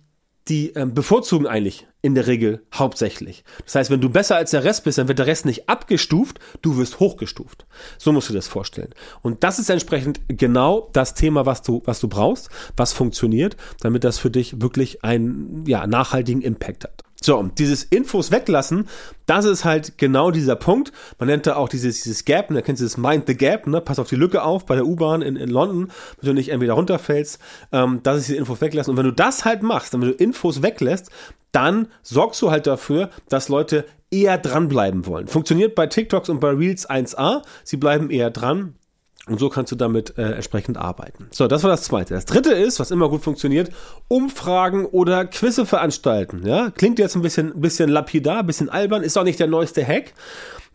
die 0.49 0.71
ähm, 0.71 0.93
bevorzugen 0.93 1.47
eigentlich 1.47 1.87
in 2.01 2.15
der 2.15 2.27
Regel 2.27 2.63
hauptsächlich. 2.73 3.43
Das 3.65 3.75
heißt, 3.75 3.91
wenn 3.91 4.01
du 4.01 4.09
besser 4.09 4.35
als 4.37 4.51
der 4.51 4.63
Rest 4.63 4.83
bist, 4.83 4.97
dann 4.97 5.07
wird 5.07 5.19
der 5.19 5.27
Rest 5.27 5.45
nicht 5.45 5.67
abgestuft, 5.67 6.39
du 6.61 6.77
wirst 6.77 6.99
hochgestuft. 6.99 7.65
So 7.97 8.11
musst 8.11 8.29
du 8.29 8.33
das 8.33 8.47
vorstellen. 8.47 8.93
Und 9.21 9.43
das 9.43 9.59
ist 9.59 9.69
entsprechend 9.69 10.21
genau 10.27 10.89
das 10.93 11.13
Thema, 11.13 11.45
was 11.45 11.61
du, 11.61 11.81
was 11.85 11.99
du 11.99 12.07
brauchst, 12.07 12.49
was 12.77 12.93
funktioniert, 12.93 13.57
damit 13.81 14.03
das 14.03 14.17
für 14.17 14.31
dich 14.31 14.61
wirklich 14.61 15.03
einen 15.03 15.65
ja, 15.67 15.85
nachhaltigen 15.87 16.41
Impact 16.41 16.85
hat. 16.85 17.03
So, 17.21 17.43
dieses 17.57 17.83
Infos 17.83 18.31
weglassen, 18.31 18.87
das 19.25 19.43
ist 19.43 19.65
halt 19.65 19.97
genau 19.97 20.31
dieser 20.31 20.55
Punkt. 20.55 20.93
Man 21.17 21.27
nennt 21.27 21.45
da 21.45 21.57
auch 21.57 21.67
dieses, 21.67 22.01
dieses 22.01 22.23
Gap, 22.23 22.49
ne, 22.49 22.61
kennst 22.61 22.81
du 22.81 22.85
das 22.85 22.97
Mind 22.97 23.25
the 23.27 23.35
Gap, 23.35 23.67
ne? 23.67 23.81
Pass 23.81 23.99
auf 23.99 24.07
die 24.07 24.15
Lücke 24.15 24.41
auf 24.41 24.65
bei 24.65 24.75
der 24.75 24.85
U-Bahn 24.85 25.21
in, 25.21 25.35
in 25.35 25.49
London, 25.49 25.91
wenn 26.21 26.27
du 26.27 26.33
nicht 26.33 26.49
entweder 26.49 26.73
runterfällst. 26.73 27.39
Ähm, 27.73 27.99
das 28.03 28.19
ist 28.19 28.29
die 28.29 28.37
Infos 28.37 28.61
weglassen. 28.61 28.91
Und 28.91 28.97
wenn 28.97 29.05
du 29.05 29.11
das 29.11 29.43
halt 29.43 29.63
machst, 29.63 29.91
wenn 29.93 30.01
du 30.01 30.11
Infos 30.11 30.61
weglässt, 30.61 31.09
dann 31.51 31.87
sorgst 32.03 32.41
du 32.41 32.51
halt 32.51 32.67
dafür, 32.67 33.09
dass 33.27 33.49
Leute 33.49 33.85
eher 34.11 34.37
dranbleiben 34.37 35.05
wollen. 35.05 35.27
Funktioniert 35.27 35.75
bei 35.75 35.87
TikToks 35.87 36.29
und 36.29 36.39
bei 36.39 36.51
Reels 36.51 36.89
1a. 36.89 37.41
Sie 37.63 37.77
bleiben 37.77 38.09
eher 38.09 38.31
dran. 38.31 38.75
Und 39.29 39.39
so 39.39 39.49
kannst 39.49 39.71
du 39.71 39.75
damit 39.75 40.17
äh, 40.17 40.33
entsprechend 40.33 40.77
arbeiten. 40.77 41.27
So, 41.31 41.47
das 41.47 41.63
war 41.63 41.69
das 41.69 41.83
zweite. 41.83 42.15
Das 42.15 42.25
dritte 42.25 42.51
ist, 42.51 42.79
was 42.79 42.91
immer 42.91 43.09
gut 43.09 43.21
funktioniert, 43.21 43.69
Umfragen 44.07 44.85
oder 44.85 45.25
Quizze 45.25 45.65
veranstalten. 45.65 46.45
Ja, 46.45 46.71
klingt 46.71 46.99
jetzt 46.99 47.15
ein 47.15 47.21
bisschen, 47.21 47.61
bisschen 47.61 47.89
lapidar, 47.89 48.43
bisschen 48.43 48.69
albern, 48.69 49.03
ist 49.03 49.17
auch 49.17 49.23
nicht 49.23 49.39
der 49.39 49.47
neueste 49.47 49.85
Hack. 49.85 50.13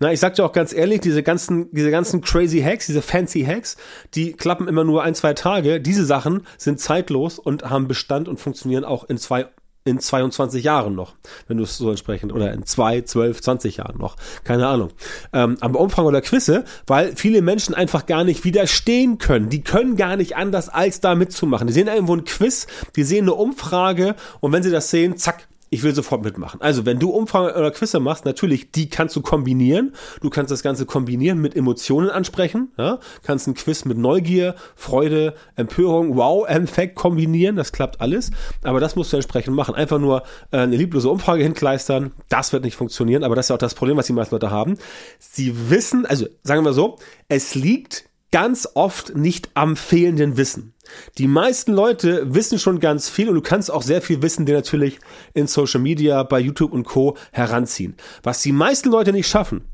Na, 0.00 0.12
ich 0.12 0.20
sag 0.20 0.34
dir 0.34 0.44
auch 0.44 0.52
ganz 0.52 0.72
ehrlich, 0.72 1.00
diese 1.00 1.22
ganzen, 1.22 1.70
diese 1.72 1.90
ganzen 1.90 2.20
crazy 2.20 2.60
Hacks, 2.60 2.86
diese 2.86 3.02
fancy 3.02 3.44
Hacks, 3.44 3.76
die 4.14 4.32
klappen 4.32 4.68
immer 4.68 4.84
nur 4.84 5.02
ein, 5.02 5.14
zwei 5.14 5.34
Tage. 5.34 5.80
Diese 5.80 6.04
Sachen 6.04 6.46
sind 6.58 6.80
zeitlos 6.80 7.38
und 7.38 7.70
haben 7.70 7.88
Bestand 7.88 8.28
und 8.28 8.40
funktionieren 8.40 8.84
auch 8.84 9.04
in 9.04 9.18
zwei 9.18 9.46
in 9.86 10.00
22 10.00 10.64
Jahren 10.64 10.94
noch, 10.94 11.14
wenn 11.46 11.58
du 11.58 11.64
es 11.64 11.76
so 11.76 11.90
entsprechend, 11.90 12.32
oder 12.32 12.52
in 12.52 12.64
zwei, 12.64 13.02
zwölf, 13.02 13.42
20 13.42 13.76
Jahren 13.76 13.98
noch, 13.98 14.16
keine 14.42 14.66
Ahnung. 14.66 14.90
Ähm, 15.32 15.58
aber 15.60 15.78
Umfragen 15.80 16.08
oder 16.08 16.22
Quizze, 16.22 16.64
weil 16.86 17.14
viele 17.16 17.42
Menschen 17.42 17.74
einfach 17.74 18.06
gar 18.06 18.24
nicht 18.24 18.44
widerstehen 18.44 19.18
können. 19.18 19.50
Die 19.50 19.62
können 19.62 19.96
gar 19.96 20.16
nicht 20.16 20.36
anders, 20.36 20.70
als 20.70 21.00
da 21.00 21.14
mitzumachen. 21.14 21.66
Die 21.66 21.74
sehen 21.74 21.88
irgendwo 21.88 22.16
ein 22.16 22.24
Quiz, 22.24 22.66
die 22.96 23.04
sehen 23.04 23.24
eine 23.24 23.34
Umfrage 23.34 24.16
und 24.40 24.52
wenn 24.52 24.62
sie 24.62 24.70
das 24.70 24.90
sehen, 24.90 25.18
zack, 25.18 25.48
ich 25.74 25.82
will 25.82 25.92
sofort 25.92 26.22
mitmachen. 26.22 26.60
Also, 26.60 26.86
wenn 26.86 27.00
du 27.00 27.10
Umfragen 27.10 27.56
oder 27.56 27.72
Quizze 27.72 27.98
machst, 27.98 28.24
natürlich, 28.24 28.70
die 28.70 28.88
kannst 28.88 29.16
du 29.16 29.22
kombinieren. 29.22 29.92
Du 30.20 30.30
kannst 30.30 30.52
das 30.52 30.62
Ganze 30.62 30.86
kombinieren 30.86 31.40
mit 31.40 31.56
Emotionen 31.56 32.10
ansprechen. 32.10 32.70
Ja? 32.78 33.00
Kannst 33.24 33.48
ein 33.48 33.54
Quiz 33.54 33.84
mit 33.84 33.98
Neugier, 33.98 34.54
Freude, 34.76 35.34
Empörung, 35.56 36.16
Wow-Effekt 36.16 36.94
kombinieren. 36.94 37.56
Das 37.56 37.72
klappt 37.72 38.00
alles. 38.00 38.30
Aber 38.62 38.78
das 38.78 38.94
musst 38.94 39.12
du 39.12 39.16
entsprechend 39.16 39.56
machen. 39.56 39.74
Einfach 39.74 39.98
nur 39.98 40.22
äh, 40.52 40.58
eine 40.58 40.76
lieblose 40.76 41.10
Umfrage 41.10 41.42
hinkleistern. 41.42 42.12
Das 42.28 42.52
wird 42.52 42.62
nicht 42.62 42.76
funktionieren. 42.76 43.24
Aber 43.24 43.34
das 43.34 43.46
ist 43.46 43.48
ja 43.48 43.56
auch 43.56 43.58
das 43.58 43.74
Problem, 43.74 43.96
was 43.96 44.06
die 44.06 44.12
meisten 44.12 44.36
Leute 44.36 44.52
haben. 44.52 44.76
Sie 45.18 45.70
wissen, 45.70 46.06
also 46.06 46.26
sagen 46.44 46.64
wir 46.64 46.72
so, 46.72 46.98
es 47.28 47.56
liegt 47.56 48.04
ganz 48.34 48.68
oft 48.74 49.14
nicht 49.14 49.50
am 49.54 49.76
fehlenden 49.76 50.36
Wissen. 50.36 50.74
Die 51.18 51.28
meisten 51.28 51.72
Leute 51.72 52.34
wissen 52.34 52.58
schon 52.58 52.80
ganz 52.80 53.08
viel 53.08 53.28
und 53.28 53.36
du 53.36 53.40
kannst 53.40 53.70
auch 53.70 53.82
sehr 53.82 54.02
viel 54.02 54.22
Wissen 54.22 54.44
dir 54.44 54.56
natürlich 54.56 54.98
in 55.34 55.46
Social 55.46 55.80
Media, 55.80 56.24
bei 56.24 56.40
YouTube 56.40 56.72
und 56.72 56.82
Co. 56.82 57.16
heranziehen. 57.30 57.94
Was 58.24 58.42
die 58.42 58.50
meisten 58.50 58.90
Leute 58.90 59.12
nicht 59.12 59.28
schaffen, 59.28 59.68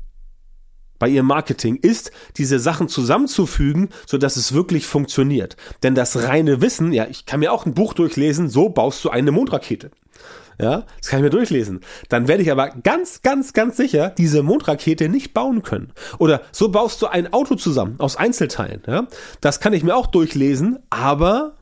bei 0.99 1.09
ihrem 1.09 1.25
Marketing 1.25 1.77
ist, 1.77 2.11
diese 2.37 2.59
Sachen 2.59 2.87
zusammenzufügen, 2.87 3.89
so 4.05 4.19
dass 4.19 4.35
es 4.35 4.53
wirklich 4.53 4.85
funktioniert. 4.85 5.57
Denn 5.81 5.95
das 5.95 6.27
reine 6.27 6.61
Wissen, 6.61 6.93
ja, 6.93 7.07
ich 7.09 7.25
kann 7.25 7.39
mir 7.39 7.53
auch 7.53 7.65
ein 7.65 7.73
Buch 7.73 7.95
durchlesen, 7.95 8.47
so 8.47 8.69
baust 8.69 9.03
du 9.03 9.09
eine 9.09 9.31
Mondrakete 9.31 9.89
ja, 10.61 10.85
das 10.99 11.09
kann 11.09 11.19
ich 11.19 11.23
mir 11.23 11.29
durchlesen. 11.29 11.81
Dann 12.09 12.27
werde 12.27 12.43
ich 12.43 12.51
aber 12.51 12.69
ganz, 12.69 13.21
ganz, 13.21 13.53
ganz 13.53 13.77
sicher 13.77 14.09
diese 14.09 14.43
Mondrakete 14.43 15.09
nicht 15.09 15.33
bauen 15.33 15.63
können. 15.63 15.91
Oder 16.19 16.41
so 16.51 16.69
baust 16.69 17.01
du 17.01 17.07
ein 17.07 17.33
Auto 17.33 17.55
zusammen 17.55 17.95
aus 17.99 18.15
Einzelteilen, 18.15 18.81
ja. 18.87 19.07
Das 19.41 19.59
kann 19.59 19.73
ich 19.73 19.83
mir 19.83 19.95
auch 19.95 20.07
durchlesen, 20.07 20.79
aber 20.89 21.55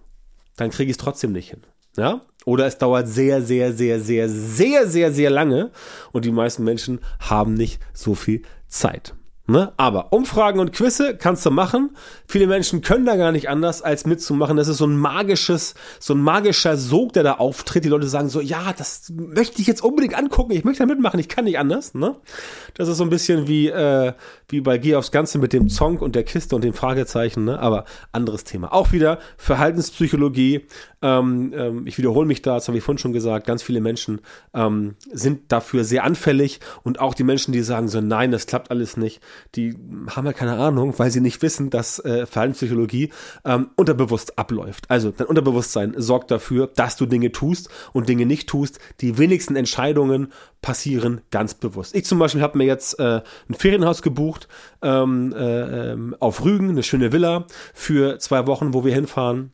dann 0.58 0.70
kriege 0.70 0.92
ich 0.92 0.98
es 0.98 1.04
trotzdem 1.04 1.32
nicht 1.32 1.50
hin. 1.50 1.62
Ja? 1.98 2.22
Oder 2.46 2.66
es 2.66 2.78
dauert 2.78 3.08
sehr, 3.08 3.42
sehr, 3.42 3.74
sehr, 3.74 4.00
sehr, 4.00 4.30
sehr, 4.30 4.88
sehr, 4.88 5.12
sehr 5.12 5.30
lange 5.30 5.72
und 6.12 6.26
die 6.26 6.32
meisten 6.32 6.64
Menschen 6.64 7.00
haben 7.20 7.54
nicht 7.54 7.82
so 7.94 8.16
viel 8.16 8.42
Zeit. 8.68 9.14
Ne? 9.50 9.74
Aber 9.78 10.14
Umfragen 10.14 10.60
und 10.60 10.74
Quizze 10.74 11.18
kannst 11.18 11.44
du 11.44 11.50
machen. 11.50 11.98
Viele 12.28 12.46
Menschen 12.46 12.82
können 12.82 13.08
da 13.08 13.16
gar 13.16 13.32
nicht 13.32 13.50
anders, 13.50 13.82
als 13.82 14.06
mitzumachen. 14.06 14.58
Das 14.58 14.68
ist 14.68 14.78
so 14.78 14.86
ein 14.86 14.96
magisches, 14.96 15.74
so 16.00 16.14
ein 16.14 16.22
magischer 16.22 16.78
Sog, 16.78 17.14
der 17.14 17.24
da 17.24 17.34
auftritt. 17.34 17.84
Die 17.84 17.90
Leute 17.90 18.08
sagen 18.08 18.30
so, 18.30 18.42
ja, 18.42 18.74
das 18.78 19.12
möchte 19.12 19.60
ich 19.60 19.66
jetzt 19.66 19.84
unbedingt 19.84 20.14
angucken. 20.14 20.52
Ich 20.52 20.64
möchte 20.66 20.84
da 20.84 20.86
mitmachen. 20.86 21.20
Ich 21.20 21.30
kann 21.30 21.46
nicht 21.46 21.58
anders. 21.58 21.96
Ne? 21.96 22.16
Das 22.76 22.88
ist 22.88 22.98
so 22.98 23.04
ein 23.04 23.10
bisschen 23.10 23.48
wie, 23.48 23.70
äh, 23.70 24.14
wie 24.50 24.62
bei 24.62 24.78
Geh 24.78 24.96
aufs 24.96 25.10
Ganze 25.10 25.40
mit 25.40 25.52
dem 25.52 25.68
Zong 25.68 25.98
und 25.98 26.14
der 26.14 26.24
Kiste 26.24 26.56
und 26.56 26.64
dem 26.64 26.76
Fragezeichen. 26.76 27.46
Ne? 27.46 27.60
Aber 27.60 27.86
anderes 28.12 28.44
Thema. 28.44 28.72
Auch 28.72 28.92
wieder 28.92 29.18
Verhaltenspsychologie. 29.38 30.68
Ähm, 31.02 31.54
ähm, 31.56 31.88
ich 31.88 31.98
wiederhole 31.98 32.28
mich 32.28 32.44
da, 32.44 32.54
das 32.54 32.68
habe 32.68 32.78
ich 32.78 32.84
vorhin 32.84 33.00
schon 33.00 33.14
gesagt. 33.14 33.48
Ganz 33.48 33.64
viele 33.64 33.82
Menschen 33.82 34.22
ähm, 34.54 34.94
sind 35.12 35.52
dafür 35.52 35.86
sehr 35.86 36.04
anfällig. 36.04 36.60
Und 36.84 37.00
auch 37.00 37.16
die 37.16 37.24
Menschen, 37.24 37.52
die 37.52 37.62
sagen 37.62 37.88
so, 37.88 38.00
nein, 38.00 38.30
das 38.30 38.46
klappt 38.46 38.70
alles 38.70 38.96
nicht 38.96 39.22
die 39.56 39.76
haben 40.10 40.26
ja 40.26 40.34
keine 40.34 40.58
Ahnung, 40.58 40.94
weil 40.98 41.12
sie 41.12 41.22
nicht 41.22 41.42
wissen, 41.42 41.70
dass 41.70 42.00
äh, 42.00 42.26
Verhaltenspsychologie 42.26 43.12
ähm, 43.46 43.70
unterbewusst 43.76 44.38
abläuft. 44.38 44.90
Also 44.90 45.12
dein 45.12 45.28
Unterbewusstsein 45.28 45.94
sorgt 45.98 46.32
dafür, 46.32 46.68
dass 46.76 46.96
du 46.96 47.06
Dinge 47.06 47.32
tust 47.32 47.70
und 47.94 48.10
Dinge 48.10 48.26
nicht 48.26 48.50
tust. 48.50 48.80
Die 49.02 49.18
wenigsten 49.18 49.56
Entscheidungen 49.56 50.32
passieren 50.62 51.22
ganz 51.32 51.54
bewusst. 51.54 51.96
Ich 51.96 52.06
zum 52.06 52.20
Beispiel 52.20 52.42
habe 52.42 52.58
mir 52.58 52.66
jetzt 52.66 53.00
äh, 53.00 53.22
ein 53.50 53.54
Ferienhaus 53.54 54.02
gebucht 54.02 54.48
ähm, 54.82 55.34
äh, 55.34 55.92
ähm, 55.92 56.16
auf 56.20 56.44
Rügen, 56.44 56.70
eine 56.70 56.84
schöne 56.84 57.12
Villa 57.12 57.46
für 57.74 58.20
zwei 58.20 58.46
Wochen, 58.48 58.74
wo 58.74 58.84
wir 58.84 58.94
hinfahren 58.94 59.54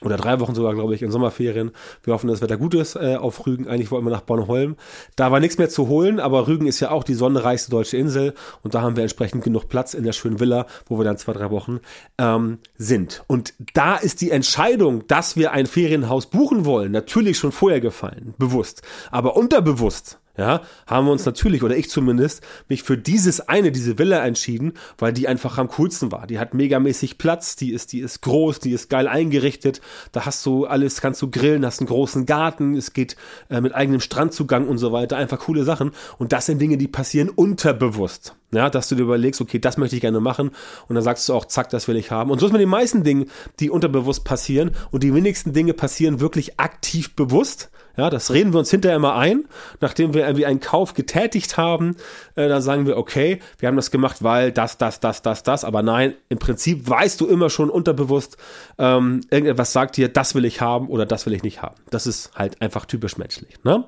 oder 0.00 0.16
drei 0.16 0.40
Wochen 0.40 0.54
sogar, 0.54 0.74
glaube 0.74 0.94
ich, 0.94 1.02
in 1.02 1.10
Sommerferien. 1.10 1.72
Wir 2.02 2.14
hoffen, 2.14 2.28
dass 2.28 2.40
das 2.40 2.48
Wetter 2.48 2.58
gut 2.58 2.74
ist 2.74 2.96
äh, 2.96 3.16
auf 3.16 3.46
Rügen. 3.46 3.68
Eigentlich 3.68 3.90
wollten 3.90 4.06
wir 4.06 4.10
nach 4.10 4.22
Bornholm. 4.22 4.76
Da 5.16 5.32
war 5.32 5.40
nichts 5.40 5.58
mehr 5.58 5.68
zu 5.68 5.88
holen, 5.88 6.20
aber 6.20 6.46
Rügen 6.46 6.66
ist 6.66 6.80
ja 6.80 6.90
auch 6.90 7.04
die 7.04 7.14
sonnenreichste 7.14 7.70
deutsche 7.70 7.96
Insel 7.96 8.34
und 8.62 8.74
da 8.74 8.82
haben 8.82 8.96
wir 8.96 9.02
entsprechend 9.02 9.44
genug 9.44 9.68
Platz 9.68 9.94
in 9.94 10.04
der 10.04 10.12
schönen 10.12 10.40
Villa, 10.40 10.66
wo 10.86 10.98
wir 10.98 11.04
dann 11.04 11.18
zwei, 11.18 11.32
drei 11.32 11.50
Wochen 11.50 11.80
ähm, 12.18 12.58
sind. 12.76 13.24
Und 13.26 13.54
da 13.74 13.96
ist 13.96 14.20
die 14.20 14.30
Entscheidung, 14.30 15.06
dass 15.06 15.36
wir 15.36 15.52
ein 15.52 15.66
Ferienhaus 15.66 16.26
buchen 16.26 16.64
wollen, 16.64 16.92
natürlich 16.92 17.38
schon 17.38 17.52
vorher 17.52 17.80
gefallen, 17.80 18.34
bewusst. 18.38 18.82
Aber 19.10 19.36
unterbewusst 19.36 20.18
ja, 20.38 20.62
haben 20.86 21.06
wir 21.06 21.12
uns 21.12 21.26
natürlich, 21.26 21.64
oder 21.64 21.76
ich 21.76 21.90
zumindest, 21.90 22.42
mich 22.68 22.84
für 22.84 22.96
dieses 22.96 23.40
eine, 23.40 23.72
diese 23.72 23.98
Villa 23.98 24.24
entschieden, 24.24 24.74
weil 24.96 25.12
die 25.12 25.26
einfach 25.26 25.58
am 25.58 25.68
coolsten 25.68 26.12
war. 26.12 26.28
Die 26.28 26.38
hat 26.38 26.54
megamäßig 26.54 27.18
Platz, 27.18 27.56
die 27.56 27.72
ist, 27.72 27.92
die 27.92 27.98
ist 27.98 28.22
groß, 28.22 28.60
die 28.60 28.70
ist 28.70 28.88
geil 28.88 29.08
eingerichtet. 29.08 29.80
Da 30.12 30.26
hast 30.26 30.46
du 30.46 30.64
alles, 30.64 31.00
kannst 31.00 31.20
du 31.22 31.30
grillen, 31.30 31.66
hast 31.66 31.80
einen 31.80 31.88
großen 31.88 32.24
Garten, 32.24 32.76
es 32.76 32.92
geht 32.92 33.16
äh, 33.50 33.60
mit 33.60 33.74
eigenem 33.74 34.00
Strandzugang 34.00 34.68
und 34.68 34.78
so 34.78 34.92
weiter. 34.92 35.16
Einfach 35.16 35.40
coole 35.40 35.64
Sachen. 35.64 35.90
Und 36.18 36.32
das 36.32 36.46
sind 36.46 36.60
Dinge, 36.60 36.78
die 36.78 36.88
passieren 36.88 37.30
unterbewusst. 37.30 38.36
Ja, 38.52 38.70
dass 38.70 38.88
du 38.88 38.94
dir 38.94 39.02
überlegst, 39.02 39.40
okay, 39.40 39.58
das 39.58 39.76
möchte 39.76 39.96
ich 39.96 40.00
gerne 40.00 40.20
machen. 40.20 40.50
Und 40.88 40.94
dann 40.94 41.04
sagst 41.04 41.28
du 41.28 41.34
auch, 41.34 41.44
zack, 41.44 41.68
das 41.68 41.86
will 41.86 41.96
ich 41.96 42.10
haben. 42.10 42.30
Und 42.30 42.38
so 42.38 42.46
ist 42.46 42.52
mit 42.52 42.62
den 42.62 42.68
meisten 42.68 43.04
Dingen, 43.04 43.30
die 43.60 43.68
unterbewusst 43.68 44.24
passieren. 44.24 44.70
Und 44.90 45.02
die 45.02 45.14
wenigsten 45.14 45.52
Dinge 45.52 45.74
passieren 45.74 46.20
wirklich 46.20 46.58
aktiv 46.58 47.14
bewusst. 47.14 47.70
Ja, 47.98 48.10
das 48.10 48.30
reden 48.30 48.52
wir 48.52 48.60
uns 48.60 48.70
hinterher 48.70 48.96
immer 48.96 49.16
ein, 49.16 49.46
nachdem 49.80 50.14
wir 50.14 50.22
irgendwie 50.22 50.46
einen 50.46 50.60
Kauf 50.60 50.94
getätigt 50.94 51.56
haben, 51.56 51.96
äh, 52.36 52.48
dann 52.48 52.62
sagen 52.62 52.86
wir, 52.86 52.96
okay, 52.96 53.40
wir 53.58 53.66
haben 53.66 53.74
das 53.74 53.90
gemacht, 53.90 54.22
weil 54.22 54.52
das, 54.52 54.78
das, 54.78 55.00
das, 55.00 55.20
das, 55.20 55.42
das, 55.42 55.64
aber 55.64 55.82
nein, 55.82 56.14
im 56.28 56.38
Prinzip 56.38 56.88
weißt 56.88 57.20
du 57.20 57.26
immer 57.26 57.50
schon 57.50 57.70
unterbewusst, 57.70 58.36
ähm, 58.78 59.22
irgendetwas 59.32 59.72
sagt 59.72 59.96
dir, 59.96 60.08
das 60.08 60.36
will 60.36 60.44
ich 60.44 60.60
haben 60.60 60.86
oder 60.86 61.06
das 61.06 61.26
will 61.26 61.32
ich 61.32 61.42
nicht 61.42 61.60
haben. 61.60 61.74
Das 61.90 62.06
ist 62.06 62.30
halt 62.36 62.62
einfach 62.62 62.86
typisch 62.86 63.18
menschlich, 63.18 63.56
ne? 63.64 63.84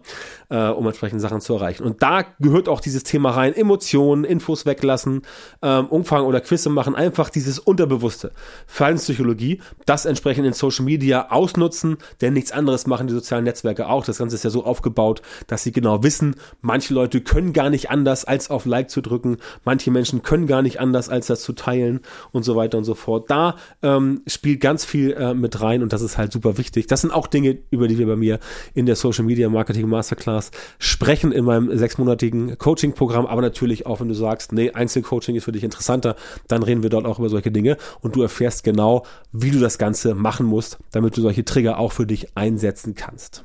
Äh, 0.49 0.71
um 0.71 0.85
entsprechende 0.89 1.21
Sachen 1.21 1.41
zu 1.41 1.55
erreichen. 1.55 1.85
Und 1.85 2.03
da 2.03 2.25
gehört 2.41 2.69
auch 2.69 2.81
dieses 2.81 3.05
Thema 3.05 3.31
rein, 3.31 3.55
Emotionen, 3.55 4.25
Infos 4.51 4.67
weglassen, 4.67 5.23
ähm, 5.63 5.87
Umfang 5.87 6.25
oder 6.25 6.41
Quizze 6.41 6.71
machen, 6.71 6.97
einfach 6.97 7.31
dieses 7.31 7.61
Unterbewusste. 7.61 8.33
Verhaltenspsychologie, 8.67 9.61
das 9.87 10.05
entsprechend 10.05 10.47
in 10.47 10.53
Social 10.53 10.85
Media 10.85 11.31
ausnutzen, 11.31 11.99
denn 12.21 12.33
nichts 12.33 12.51
anderes 12.51 12.89
machen 12.89 13.07
die 13.07 13.15
sozialen 13.15 13.45
Netzwerke 13.45 13.89
auch 13.89 14.01
auch. 14.01 14.07
Das 14.07 14.19
Ganze 14.19 14.37
ist 14.37 14.45
ja 14.45 14.51
so 14.51 14.65
aufgebaut, 14.65 15.23
dass 15.47 15.63
sie 15.63 15.73
genau 15.73 16.03
wissen, 16.03 16.37
manche 16.63 16.95
Leute 16.95 17.21
können 17.21 17.53
gar 17.53 17.71
nicht 17.71 17.91
anders, 17.91 18.25
als 18.25 18.51
auf 18.51 18.65
Like 18.65 18.91
zu 18.91 19.01
drücken. 19.03 19.37
Manche 19.65 19.91
Menschen 19.91 20.23
können 20.23 20.47
gar 20.47 20.63
nicht 20.63 20.81
anders, 20.81 21.09
als 21.09 21.27
das 21.27 21.43
zu 21.43 21.53
teilen 21.53 22.01
und 22.33 22.45
so 22.45 22.57
weiter 22.57 22.79
und 22.79 22.85
so 22.85 22.95
fort. 22.95 23.31
Da 23.31 23.57
ähm, 23.83 24.23
spielt 24.27 24.61
ganz 24.61 24.85
viel 24.85 25.13
äh, 25.13 25.35
mit 25.35 25.61
rein 25.61 25.83
und 25.83 25.93
das 25.93 26.03
ist 26.03 26.17
halt 26.19 26.33
super 26.33 26.57
wichtig. 26.57 26.87
Das 26.87 27.03
sind 27.03 27.13
auch 27.13 27.27
Dinge, 27.27 27.59
über 27.71 27.89
die 27.89 27.99
wir 27.99 28.07
bei 28.07 28.17
mir 28.17 28.39
in 28.75 28.87
der 28.87 28.97
Social 28.97 29.25
Media 29.25 29.49
Marketing 29.49 29.89
Masterclass 29.89 30.51
sprechen 30.79 31.33
in 31.33 31.45
meinem 31.45 31.77
sechsmonatigen 31.77 32.57
Coaching-Programm. 32.57 33.27
Aber 33.27 33.43
natürlich 33.43 33.87
auch, 33.87 34.01
wenn 34.01 34.09
du 34.09 34.15
sagst, 34.15 34.40
nee, 34.53 34.71
Einzelcoaching 34.71 35.37
ist 35.37 35.45
für 35.45 35.53
dich 35.53 35.65
interessanter, 35.65 36.17
dann 36.49 36.63
reden 36.63 36.83
wir 36.83 36.91
dort 36.91 37.07
auch 37.07 37.19
über 37.19 37.29
solche 37.29 37.51
Dinge 37.51 37.77
und 38.01 38.17
du 38.17 38.23
erfährst 38.23 38.65
genau, 38.65 39.05
wie 39.33 39.51
du 39.51 39.59
das 39.59 39.79
Ganze 39.79 40.15
machen 40.15 40.47
musst, 40.47 40.79
damit 40.91 41.17
du 41.17 41.21
solche 41.21 41.45
Trigger 41.45 41.79
auch 41.79 41.93
für 41.93 42.07
dich 42.07 42.37
einsetzen 42.37 42.95
kannst. 42.95 43.45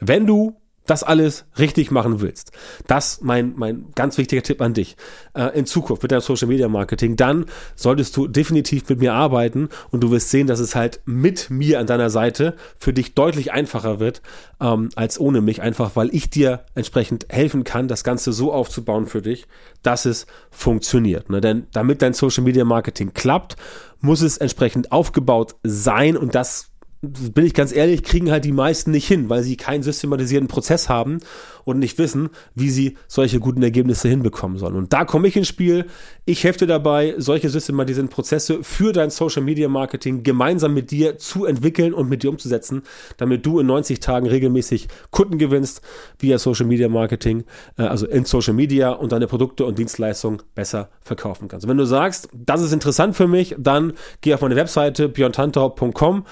Wenn 0.00 0.26
du 0.26 0.56
das 0.86 1.02
alles 1.02 1.44
richtig 1.58 1.90
machen 1.90 2.20
willst, 2.20 2.52
das 2.86 3.20
mein, 3.22 3.54
mein 3.56 3.86
ganz 3.94 4.18
wichtiger 4.18 4.42
Tipp 4.42 4.60
an 4.60 4.74
dich, 4.74 4.96
äh, 5.34 5.56
in 5.58 5.66
Zukunft 5.66 6.02
mit 6.02 6.12
deinem 6.12 6.20
Social 6.20 6.48
Media 6.48 6.68
Marketing, 6.68 7.16
dann 7.16 7.46
solltest 7.76 8.16
du 8.16 8.26
definitiv 8.26 8.88
mit 8.88 8.98
mir 8.98 9.14
arbeiten 9.14 9.68
und 9.90 10.02
du 10.02 10.10
wirst 10.10 10.30
sehen, 10.30 10.46
dass 10.46 10.60
es 10.60 10.74
halt 10.74 11.00
mit 11.04 11.50
mir 11.50 11.78
an 11.78 11.86
deiner 11.86 12.10
Seite 12.10 12.56
für 12.78 12.92
dich 12.92 13.14
deutlich 13.14 13.52
einfacher 13.52 14.00
wird, 14.00 14.22
ähm, 14.60 14.88
als 14.96 15.20
ohne 15.20 15.40
mich, 15.40 15.62
einfach 15.62 15.94
weil 15.94 16.14
ich 16.14 16.30
dir 16.30 16.64
entsprechend 16.74 17.26
helfen 17.28 17.64
kann, 17.64 17.88
das 17.88 18.04
Ganze 18.04 18.32
so 18.32 18.52
aufzubauen 18.52 19.06
für 19.06 19.22
dich, 19.22 19.46
dass 19.82 20.04
es 20.04 20.26
funktioniert. 20.50 21.30
Ne? 21.30 21.40
Denn 21.40 21.66
damit 21.72 22.02
dein 22.02 22.14
Social 22.14 22.44
Media 22.44 22.64
Marketing 22.64 23.12
klappt, 23.14 23.56
muss 24.00 24.20
es 24.20 24.36
entsprechend 24.36 24.90
aufgebaut 24.90 25.54
sein 25.62 26.16
und 26.16 26.34
das 26.34 26.71
bin 27.02 27.44
ich 27.44 27.52
ganz 27.52 27.72
ehrlich, 27.72 28.04
kriegen 28.04 28.30
halt 28.30 28.44
die 28.44 28.52
meisten 28.52 28.92
nicht 28.92 29.08
hin, 29.08 29.28
weil 29.28 29.42
sie 29.42 29.56
keinen 29.56 29.82
systematisierten 29.82 30.46
Prozess 30.46 30.88
haben 30.88 31.18
und 31.64 31.80
nicht 31.80 31.98
wissen, 31.98 32.30
wie 32.54 32.70
sie 32.70 32.96
solche 33.08 33.40
guten 33.40 33.62
Ergebnisse 33.62 34.08
hinbekommen 34.08 34.56
sollen. 34.56 34.76
Und 34.76 34.92
da 34.92 35.04
komme 35.04 35.26
ich 35.26 35.36
ins 35.36 35.48
Spiel. 35.48 35.86
Ich 36.24 36.44
helfe 36.44 36.66
dabei, 36.66 37.14
solche 37.18 37.48
systematisierten 37.48 38.08
Prozesse 38.08 38.62
für 38.62 38.92
dein 38.92 39.10
Social 39.10 39.42
Media 39.42 39.68
Marketing 39.68 40.22
gemeinsam 40.22 40.74
mit 40.74 40.92
dir 40.92 41.18
zu 41.18 41.44
entwickeln 41.44 41.92
und 41.92 42.08
mit 42.08 42.22
dir 42.22 42.30
umzusetzen, 42.30 42.82
damit 43.16 43.44
du 43.46 43.58
in 43.58 43.66
90 43.66 43.98
Tagen 43.98 44.28
regelmäßig 44.28 44.86
Kunden 45.10 45.38
gewinnst 45.38 45.82
via 46.20 46.38
Social 46.38 46.66
Media 46.66 46.88
Marketing, 46.88 47.44
äh, 47.78 47.82
also 47.82 48.06
in 48.06 48.24
Social 48.24 48.54
Media 48.54 48.90
und 48.90 49.10
deine 49.10 49.26
Produkte 49.26 49.64
und 49.64 49.76
Dienstleistungen 49.76 50.40
besser 50.54 50.88
verkaufen 51.02 51.48
kannst. 51.48 51.64
Und 51.64 51.70
wenn 51.70 51.78
du 51.78 51.84
sagst, 51.84 52.28
das 52.32 52.62
ist 52.62 52.72
interessant 52.72 53.16
für 53.16 53.26
mich, 53.26 53.56
dann 53.58 53.94
geh 54.20 54.34
auf 54.34 54.40
meine 54.40 54.54
Webseite 54.54 55.08
björntantau.com, 55.08 56.24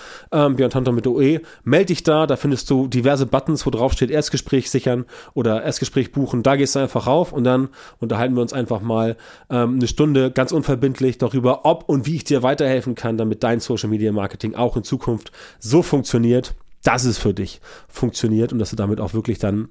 björntantau 0.61 0.93
mit 0.93 1.07
OE, 1.07 1.41
melde 1.65 1.87
dich 1.87 2.03
da, 2.03 2.27
da 2.27 2.37
findest 2.37 2.69
du 2.71 2.87
diverse 2.87 3.27
Buttons, 3.27 3.65
wo 3.67 3.71
drauf 3.71 3.93
steht 3.93 4.11
Erstgespräch 4.11 4.71
sichern 4.71 5.07
oder 5.35 5.63
Erstgespräch 5.63 6.13
buchen. 6.13 6.43
Da 6.43 6.57
gehst 6.57 6.75
du 6.75 6.81
einfach 6.81 7.07
rauf 7.07 7.33
und 7.33 7.45
dann 7.45 7.69
unterhalten 7.99 8.35
wir 8.35 8.43
uns 8.43 8.53
einfach 8.53 8.81
mal 8.81 9.17
ähm, 9.49 9.77
eine 9.77 9.89
Stunde 9.89 10.31
ganz 10.31 10.53
unverbindlich 10.53 11.19
darüber, 11.19 11.65
ob 11.65 11.89
und 11.89 12.07
wie 12.07 12.17
ich 12.17 12.25
dir 12.25 12.43
weiterhelfen 12.43 12.95
kann, 12.95 13.17
damit 13.17 13.43
dein 13.43 13.61
Social 13.61 13.89
Media 13.89 14.13
Marketing 14.13 14.55
auch 14.55 14.77
in 14.77 14.85
Zukunft 14.85 15.33
so 15.59 15.83
funktioniert, 15.83 16.55
dass 16.83 17.05
es 17.05 17.19
für 17.19 17.35
dich 17.35 17.61
funktioniert 17.89 18.53
und 18.53 18.59
dass 18.59 18.71
du 18.71 18.77
damit 18.77 19.01
auch 19.01 19.15
wirklich 19.15 19.39
dann 19.39 19.69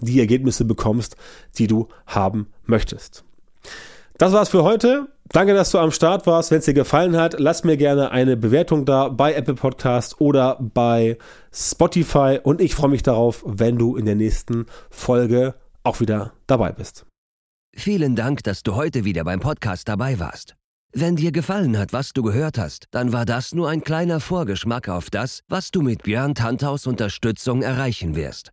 die 0.00 0.20
Ergebnisse 0.20 0.64
bekommst, 0.64 1.16
die 1.56 1.66
du 1.66 1.88
haben 2.06 2.48
möchtest. 2.64 3.24
Das 4.18 4.32
war's 4.32 4.48
für 4.48 4.62
heute. 4.62 5.08
Danke, 5.32 5.54
dass 5.54 5.70
du 5.70 5.78
am 5.78 5.90
Start 5.90 6.26
warst. 6.26 6.50
Wenn 6.50 6.58
es 6.58 6.64
dir 6.66 6.74
gefallen 6.74 7.16
hat, 7.16 7.38
lass 7.38 7.64
mir 7.64 7.76
gerne 7.76 8.10
eine 8.10 8.36
Bewertung 8.36 8.84
da 8.84 9.08
bei 9.08 9.34
Apple 9.34 9.54
Podcast 9.54 10.20
oder 10.20 10.56
bei 10.60 11.18
Spotify 11.52 12.38
und 12.42 12.60
ich 12.60 12.74
freue 12.74 12.90
mich 12.90 13.02
darauf, 13.02 13.42
wenn 13.44 13.76
du 13.76 13.96
in 13.96 14.06
der 14.06 14.14
nächsten 14.14 14.66
Folge 14.90 15.54
auch 15.82 16.00
wieder 16.00 16.32
dabei 16.46 16.72
bist. 16.72 17.06
Vielen 17.74 18.16
Dank, 18.16 18.42
dass 18.44 18.62
du 18.62 18.74
heute 18.74 19.04
wieder 19.04 19.24
beim 19.24 19.40
Podcast 19.40 19.88
dabei 19.88 20.18
warst. 20.18 20.56
Wenn 20.92 21.16
dir 21.16 21.32
gefallen 21.32 21.76
hat, 21.76 21.92
was 21.92 22.12
du 22.14 22.22
gehört 22.22 22.56
hast, 22.56 22.86
dann 22.92 23.12
war 23.12 23.26
das 23.26 23.52
nur 23.52 23.68
ein 23.68 23.82
kleiner 23.82 24.20
Vorgeschmack 24.20 24.88
auf 24.88 25.10
das, 25.10 25.42
was 25.48 25.70
du 25.70 25.82
mit 25.82 26.04
Björn 26.04 26.34
Tanthaus 26.34 26.86
Unterstützung 26.86 27.60
erreichen 27.60 28.16
wirst. 28.16 28.52